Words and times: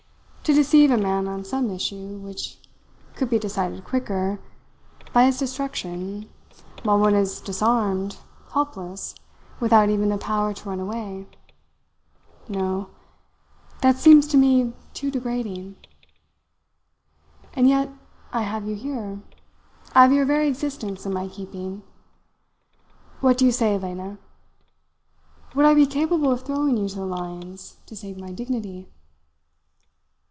To 0.45 0.53
deceive 0.55 0.91
a 0.91 0.97
man 0.97 1.29
on 1.29 1.45
some 1.45 1.69
issue 1.71 2.17
which 2.17 2.57
could 3.15 3.29
be 3.29 3.39
decided 3.39 3.85
quicker, 3.85 4.37
by 5.13 5.23
his 5.23 5.37
destruction 5.39 6.29
while 6.83 6.99
one 6.99 7.15
is 7.15 7.39
disarmed, 7.39 8.17
helpless, 8.51 9.15
without 9.61 9.89
even 9.89 10.09
the 10.09 10.17
power 10.17 10.53
to 10.53 10.69
run 10.69 10.81
away 10.81 11.25
no! 12.49 12.89
That 13.79 13.95
seems 13.95 14.27
to 14.27 14.35
me 14.37 14.73
too 14.93 15.09
degrading. 15.09 15.77
And 17.53 17.69
yet 17.69 17.89
I 18.33 18.41
have 18.41 18.67
you 18.67 18.75
here. 18.75 19.21
I 19.93 20.01
have 20.01 20.11
your 20.11 20.25
very 20.25 20.49
existence 20.49 21.05
in 21.05 21.13
my 21.13 21.29
keeping. 21.29 21.81
What 23.21 23.37
do 23.37 23.45
you 23.45 23.53
say, 23.53 23.77
Lena? 23.77 24.17
Would 25.55 25.65
I 25.65 25.73
be 25.73 25.85
capable 25.85 26.29
of 26.29 26.41
throwing 26.41 26.75
you 26.75 26.89
to 26.89 26.95
the 26.97 27.05
lions 27.05 27.77
to 27.85 27.95
save 27.95 28.17
my 28.17 28.33
dignity?" 28.33 28.89